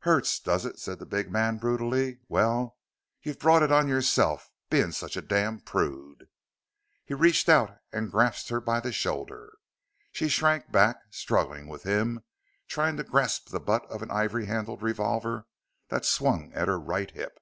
[0.00, 2.18] "Hurts, does it?" said the big man, brutally.
[2.28, 2.76] "Well,
[3.22, 6.28] you've brought it on yourself, being such a damn prude!"
[7.06, 9.54] He reached out and grasped her by the shoulder.
[10.12, 12.22] She shrank back, struggling with him,
[12.68, 15.46] trying to grasp the butt of an ivory handled revolver
[15.88, 17.40] that swung at her right hip.